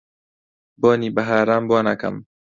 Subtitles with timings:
[0.81, 2.15] بۆنی بەهاران بۆن ئەکەم